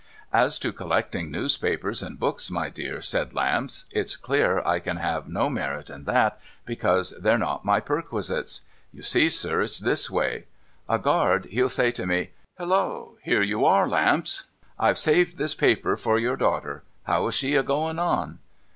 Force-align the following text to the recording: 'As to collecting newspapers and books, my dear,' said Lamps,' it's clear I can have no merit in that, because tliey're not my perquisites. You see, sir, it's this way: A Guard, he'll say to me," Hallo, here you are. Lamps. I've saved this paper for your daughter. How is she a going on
'As 0.43 0.57
to 0.57 0.73
collecting 0.73 1.29
newspapers 1.29 2.01
and 2.01 2.19
books, 2.19 2.49
my 2.49 2.69
dear,' 2.71 3.01
said 3.03 3.35
Lamps,' 3.35 3.85
it's 3.91 4.15
clear 4.17 4.57
I 4.65 4.79
can 4.79 4.97
have 4.97 5.29
no 5.29 5.47
merit 5.47 5.91
in 5.91 6.05
that, 6.05 6.39
because 6.65 7.13
tliey're 7.21 7.37
not 7.37 7.63
my 7.65 7.79
perquisites. 7.79 8.61
You 8.91 9.03
see, 9.03 9.29
sir, 9.29 9.61
it's 9.61 9.77
this 9.77 10.09
way: 10.09 10.45
A 10.89 10.97
Guard, 10.97 11.45
he'll 11.51 11.69
say 11.69 11.91
to 11.91 12.07
me," 12.07 12.31
Hallo, 12.57 13.19
here 13.21 13.43
you 13.43 13.63
are. 13.63 13.87
Lamps. 13.87 14.45
I've 14.79 14.97
saved 14.97 15.37
this 15.37 15.53
paper 15.53 15.95
for 15.95 16.17
your 16.17 16.35
daughter. 16.35 16.81
How 17.03 17.27
is 17.27 17.35
she 17.35 17.53
a 17.53 17.61
going 17.61 17.99
on 17.99 18.39